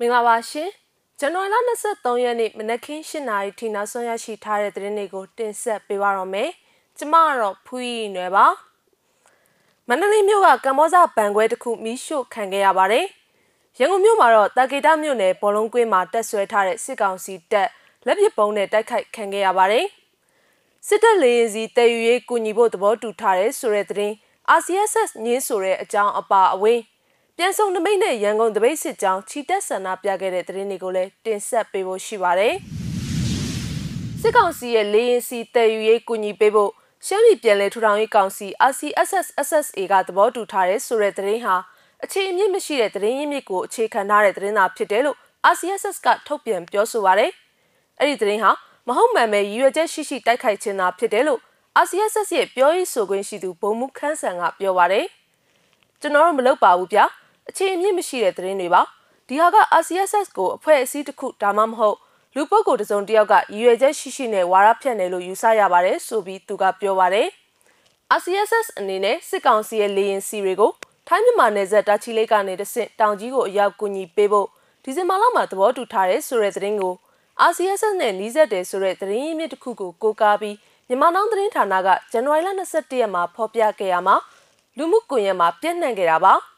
[0.00, 0.70] မင်္ဂလာပါရှင်
[1.18, 1.56] ဇန်နဝါရီလ
[1.90, 6.50] 23ရက်နေ့မနက်ခင်း7:00နာရီထိနောက်ဆုံးရရှိထားတဲ့သတင်းတွေကိုတင်ဆက်ပေးပါတော့မယ်
[6.98, 8.46] ကျမကတော့ဖူးရီနွယ်ပါ
[9.88, 13.06] မန္တလေးမြို့ကကမ္ဘောဇဘန်ခွဲတစ်ခုမီးရှို့ခံခဲ့ရပါတယ်
[13.78, 17.68] ရန်ကုန်မြို့မှာတော့တာကေတာမြို့နယ်ဘောလုံးကွင်းမှာတက်ဆွဲထားတဲ့စစ်ကောင်စီတပ်
[18.06, 19.86] လက်ပစ်ပုံးနဲ့တိုက်ခိုက်ခံခဲ့ရပါတယ်
[20.86, 24.14] စစ်တပ်လေရင်စီတည်ယူရေးကူညီဖို့သဘောတူထားတဲ့ဆိုတဲ့သတင်း
[24.58, 26.80] RCSS ညင်းဆိုတဲ့အကြောင်းအပါအဝင်
[27.38, 32.54] ပြန်ဆုံနမိတ်နဲ့ရန်ကုန်တပိတ်စစ်ကြောင်းချီတက်ဆန္ဒပြခဲ့တဲ့သတင်းတွေကိုလည်းတင်ဆက်ပေးဖို့ရှိပါတယ်။
[34.20, 36.70] စစ်ကောင်စီရဲ့လေရင်စီတည်ယူရေးကူညီပေးဖို့
[37.06, 41.56] ရှမ်းပြည်ပြည်လဲထူထောင်ရေးကောင်စီ RCSS SSA ကသဘောတူထားတဲ့ဆိုတဲ့သတင်းဟာ
[42.04, 45.16] အခြေအမြင့်မရှိတဲ့သတင်းရင်းမြစ်ကိုအခြေခံထားတဲ့သတင်းသာဖြစ်တယ်လို့
[45.52, 47.30] RCSS ကထုတ်ပြန်ပြောဆိုပါတယ်။
[48.00, 48.50] အဲ့ဒီသတင်းဟာ
[48.88, 51.40] မဟုတ်မှန်ပဲရည်ရွယ်ချက်ရှိရှိတိုက်ခိုက်ခြင်းသာဖြစ်တယ်လို့
[51.84, 55.06] RCSS ရဲ့ပြောရေးဆိုခွင့်ရှိသူဘုံမူခန်းဆန်ကပြောပါတယ်။
[56.00, 57.06] ကျွန်တော်တို့မလုပ်ပါဘူးဗျာ။
[57.48, 58.82] အခြေအမြင့်မရှိတဲ့သတင်းတွေပါ
[59.28, 61.96] ဒီဟာက RCSS ကိုအဖွဲ့အစည်းတစ်ခုဒါမှမဟုတ်
[62.34, 67.28] လူပုဂ္ဂိုလ်တစ်စုံတစ်ယောက်ကရည်ရွယ်ချက်ရှိရှိနဲ့ဝါရဖြန့်တယ်လို့ယူဆရပါတယ်ဆိုပြီးသူကပြောပါတယ်
[68.18, 70.72] RCSS အနေနဲ့စစ်ကောင်စီရဲ့လေရင်စီတွေကို
[71.08, 74.48] ထိုင်းမြန်မာနယ်စပ်တာချီလိတ်ကနေတဆင့်တောင်ကြီးကိုအရောက်ကူညီပေးဖို့
[74.84, 76.94] ဒီဇင်ဘာလမှာသဘောတူထားတဲ့ဆိုတဲ့သတင်းကို
[77.50, 80.56] RCSS နဲ့နှီးစပ်တယ်ဆိုတဲ့သတင်းရင်းမြစ်တစ်ခုကိုကိုးကားပြီး
[80.88, 84.16] မြန်မာနောင်သတင်းဌာနကဇန်နဝါရီလ22ရက်မှာဖော်ပြခဲ့ရမှာ
[84.76, 86.34] လူမှုကွန်ရက်မှာပြန့်နှံ့ခဲ့တာပါ။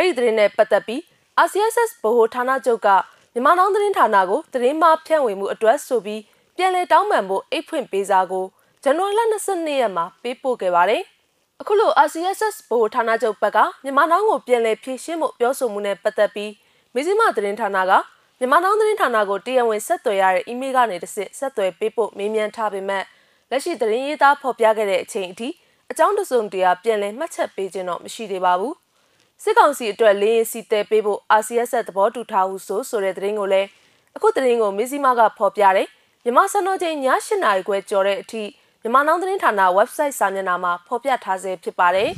[0.00, 1.00] အဲ့ဒီသတင်းနဲ့ပတ်သက်ပြီး
[1.46, 2.88] RCSS ဗဟိုဌာနချုပ်က
[3.32, 6.22] မြန်မာနောင်သတင်းဌာနကိုသတင်းမှဖြန့်ဝေမှုအတွက်ဆိုပြီး
[6.56, 8.44] ပြန်လည်တောင်းပန်ဖို့အိတ်ဖွင့်ပေးစာကို
[8.82, 11.02] ဇန်နဝါရီလ22ရက်မှာပေးပို့ခဲ့ပါတယ်။
[11.60, 16.52] အခုလို RCSS ဗဟိုဌာနချုပ်ဘက်ကမြန်မာနောင်ကိုပြန်လည်ဖြည့်ရှင်းဖို့ပြောဆိုမှုနဲ့ပတ်သက်ပြီး
[16.94, 17.92] မေဇိမသတင်းဌာနက
[18.38, 23.04] မြန်မာနောင်သတင်းဌာနကိုတရားဝင်ဆက်သွယ်ရတဲ့အီးမေးလ်ကနေတစ်ဆင့်ဆက်သွယ်ပေးဖို့မေးမြန်းထားပေမဲ့
[23.50, 25.48] လက်ရှိသတင်းရေးသားဖော်ပြခဲ့တဲ့အချိန်အထိ
[25.90, 28.74] အကြောင်းတစုံတရာပြန်လည်မှတ်ချက်ပေးခြင်းတော့မရှိသေးပါဘူး။
[29.42, 33.68] စစ်ကောင်စီအတွက်လင်းရင်စီတဲပေးဖို့ RCS သဘောတူထားဟုဆိုဆိုတဲ့သတင်းကိုလည်း
[34.16, 35.88] အခုသတင်းကိုမစ္စည်းမကဖော်ပြတယ်
[36.24, 38.42] မြမစံတော်ချိန်ည8နာရီခွဲကျော်တဲ့အထိ
[38.82, 42.10] မြမနောင်သတင်းဌာန website စာမျက်နှာမှာဖော်ပြထားဆဲဖြစ်ပါတယ်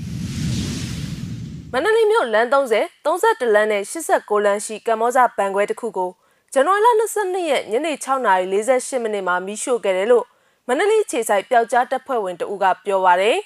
[1.72, 6.10] မန္တလေးမြို့လမ်း30 31လမ်းနဲ့89လမ်းရှိကမ္ဘောဇဘန်ခွဲတစ်ခုကို
[6.52, 6.88] ဇန်နဝါရီလ
[7.20, 10.26] 22ရက်ညနေ6:48မိနစ်မှာမီးရှို့ခဲ့တယ်လို့
[10.66, 13.38] မန္တလေးခြေဆိုင်ပျောက်ကြားတပ်ဖွဲ့ဝင်တဦးကပြောပါရယ်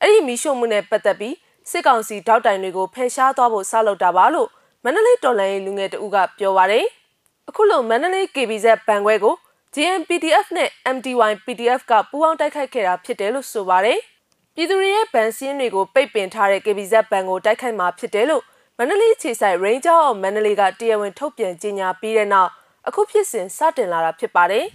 [0.00, 1.34] အဲ့ဒီမီးရှို့မှုနဲ့ပတ်သက်ပြီး
[1.68, 4.48] စစ်ကောင်စီတောက်တိုင်တွေကိုဖယ်ရှားသွားဖို့ဆောက်လုပ်တာပါလို့
[4.84, 6.86] မန္တလေးတော်လှန်ရေးလူငယ်တဦးကပြောပါတယ်။
[7.48, 9.34] အခုလိုမန္တလေး KBZ ဘန်ခွဲကို
[9.74, 13.98] GMPDF နဲ့ MTY PDF ကပူးပေါင်းတိုက်ခိုက်ခဲ့တာဖြစ်တယ်လို့ဆိုပါတယ်။
[14.54, 18.42] ပြည်သူတွေရဲ့ဗန်စင်းတွေကိုပိတ်ပင်ထားတဲ့ KBZ ဘန်ကိုတိုက်ခိုက်မှာဖြစ်တယ်လို့
[18.78, 22.50] မန္တလေးခြေဆိုင် Ranger of မန္တလေးကတရားဝင်ထုတ်ပြန်ကြေညာပြီးတဲ့နောက်
[22.88, 24.64] အခုဖြစ်စဉ်စတင်လာတာဖြစ်ပါတယ်။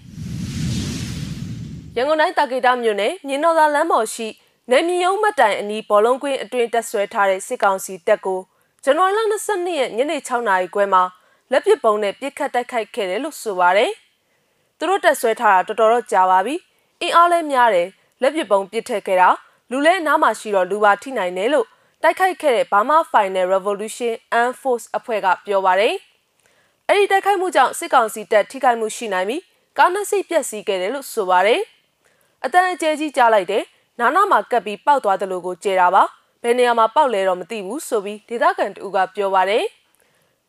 [1.95, 4.27] ရန်ကုန်တိုင်းတာကေတာမြို့နယ်မြင်းတော်သာလမ်းပေါ်ရှိ
[4.71, 8.39] နေမြယုံမတိုင်အနီးဘောလုံးကွင်းအတွင်းတက်ဆွဲထားတဲ့စစ်ကောင်စီတပ်ကို
[8.83, 11.03] ဇန်နဝါရီလ22ရက်ညနေ6နာရီခွဲမှာ
[11.51, 13.91] လက်ပစ်ပုံးနဲ့ပြစ်ခတ်တိုက်ခိုက်ခဲ့တယ်လို့ဆိုပါတယ်။
[14.77, 16.55] သူတို့တက်ဆွဲထားတာတော်တော်တော့ကြာပါပြီ။
[17.01, 17.87] အင်းအားလဲများတယ်
[18.21, 19.29] လက်ပစ်ပုံးပြစ်ထက်ခဲ့တာ
[19.71, 21.67] လူလဲနားမှာရှိတော့လူပါထိနိုင်တယ်လို့
[22.03, 25.95] တိုက်ခိုက်ခဲ့တဲ့ Burma Final Revolution Armed Force အဖွဲ့ကပြောပါတယ်။
[26.89, 29.41] အဲ့ဒီတိုက်ခိုက်မှုကြောင့်စစ်ကောင်စီတပ်ထိခိုက်မှုရှိနိုင်ပြီး
[29.77, 31.61] ကားနှစ်စီးပျက်စီးခဲ့တယ်လို့ဆိုပါတယ်။
[32.45, 33.63] အတန်အကျဲကြီးကြားလိုက်တယ်
[33.99, 36.03] နာနာမှာကပ်ပြီးပောက်သွားတယ်လို့ကိုကြေတာပါ
[36.41, 39.65] ဘယ်နေရာမှာပောက်လဲတော့မသိဘူးဆိုပြီးဒေသခံတူကပြောပါတယ်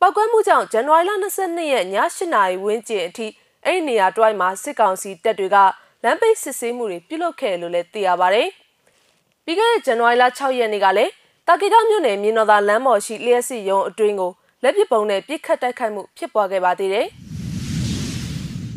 [0.01, 1.11] ပောက်ကွဲမှုကြောင့်ဇန်နဝါရီလ
[1.43, 1.87] 22ရက်ည
[2.17, 3.27] 8နာရီဝန်းကျင်အထိ
[3.65, 5.57] အဲ့ဒီနေရာတွိုင်းမှာစစ်ကောင်စီတပ်တွေက
[6.03, 8.49] လမ်းပိတ်စစ်ဆေးမှုတွေပြုလုပ်ခဲ့လို့လည်းသိရပါတယ်
[9.45, 11.13] ပြီးခဲ့တဲ့ဇန်နဝါရီလ6ရက်နေ့ကလည်း
[11.47, 14.33] တာကီတာမြို့နယ်မြင်းတော်သာလမ်းပေါ်ရှိလျှက်စစ်ရုံအတွင်းကို
[14.63, 17.07] လက်ပစ်ပုံနဲ့ပြစ်ခတ်တိုက်ခိုက်မှုဖြစ်ပွားခဲ့ပါသေးတယ်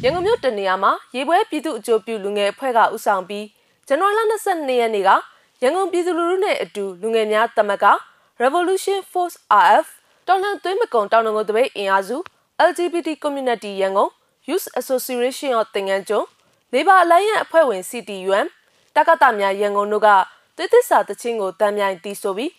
[0.04, 3.46] ရန်ကုန်မြို့တနေရာမှာရေပွဲပြည်သူ့အကျိုးပြုလူငယ်အဖွဲ့ကဥဆောင်ပြီး
[3.92, 4.22] ဇန်နဝါရီလ
[4.56, 5.10] 22ရက်နေ့က
[5.62, 7.86] ရန်ကုန်ပြည်သူလူထုနဲ့အတူလူငယ်များတမက
[8.42, 9.88] Revolution Force RF
[10.28, 12.18] တော်လှန်သွေးမကုံတောင်တငုံတပိတ်အင်အားစု
[12.70, 14.12] LGBT Community ရန်ကုန်
[14.50, 16.26] Youth Association of တင်ငန်းကျွန်း
[16.74, 18.48] Labor Alliance အဖွဲ့ဝင် CTUM
[18.96, 20.08] တက္ကသများရန်ကုန်တို့က
[20.56, 22.52] သွေးသစ္စာတချင်းကိုတမ်းမြိုင်တီးဆိုပြီး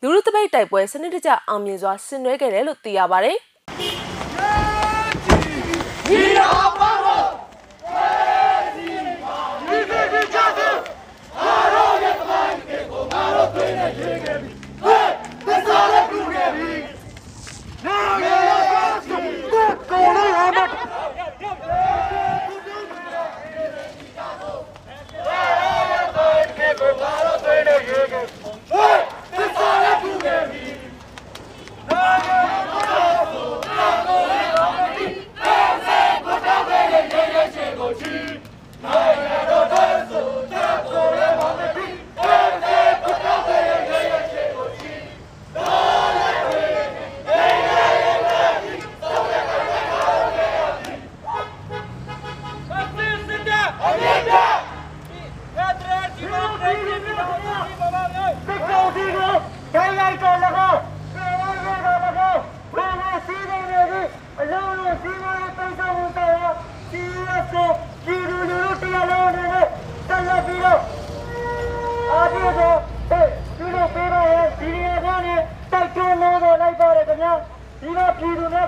[0.00, 3.36] လူလူတပိတ်တိုက်ပွဲစနစ်တကျအောင်မြင်စွာဆင်နွှဲခဲ့တယ်လို့သိရပါတယ်။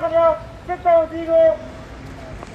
[0.07, 0.29] ခင်ဗျာ
[0.67, 1.47] စစ်ကောင်စီကို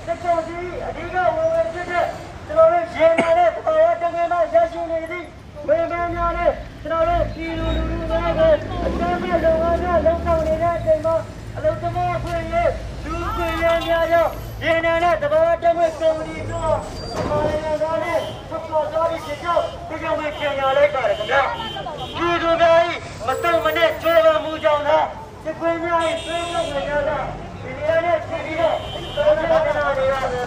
[0.06, 0.58] စစ်ကောင်စီ
[0.88, 2.06] အဓိကဝင်ဝင်ဖြစ်တဲ့
[2.48, 5.28] ကျွန်တော်တို့ရေနာတဲ့တော်ရတကယ်မှရရှိနေသည့်
[5.68, 6.52] ဝေမန်းများနဲ့
[6.82, 8.52] ကျွန်တော်တို့ပြည်သူလူထုများကို
[8.86, 11.16] အကြမ်းဖက်လုံအောင်များလုံဆောင်နေတဲ့အချိန်မှာ
[11.56, 12.70] အလုံသမားဖွင့်ရဲ့
[13.06, 14.28] လူခွင့်ရများရော
[14.64, 16.74] ရေနာတဲ့တဘာဝတကယ်ကော်မတီတို့
[17.18, 18.20] အမေရိကန်သားနဲ့
[18.50, 22.80] ဆက်ပေါ်သွားပြီးဖြစ်ကြောင်းဒီကြောင့်ပဲခင်ရလိုက်ပါတယ်ခင်ဗျာပြည်သူများ၏
[23.28, 25.06] မတုံမနဲ့ကြိုးပမ်းမှုကြောင့်လား
[25.46, 27.20] စစ်ခွေးများ၏ဆွေးနွေးကြတာ
[27.64, 28.76] ဒီနေရာနဲ့ပြည်ပြီးတော့
[29.16, 30.38] တော်တော်များများတွေကပြ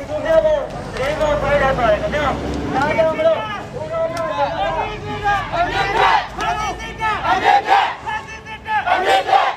[0.00, 0.56] ည်သူများကို
[0.98, 3.38] ရင်းကောဖိုက်လိုက်ပါတယ်ခင်ဗျာဒါကြောင့်မလို့
[3.74, 4.40] ဘုရားများက
[5.54, 9.48] အမြင့်တဲ့ဖန်စီစစ်တဲ့အမြင့်တဲ့ဖန်စီစစ်တဲ့အမြင့်တဲ့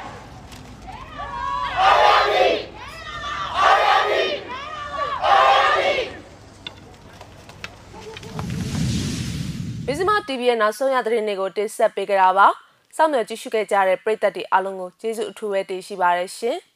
[9.88, 12.48] မဇ္ဈိမ TV ရဲ့နောက်ဆုံးရသတင်းတွေကိုတင်ဆက်ပေးကြတာပါ
[12.96, 16.58] စောင့်မျှော်ကြည့်ရှုခဲ့ကြတဲ့ပရိသတ်တွေအားလုံးကိုကျေးဇူးအထူးပဲတင်ရှိပါတယ်ရှင်။